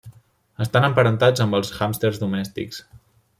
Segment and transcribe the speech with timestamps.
[0.65, 2.83] Estan emparentats amb els hàmsters domèstics.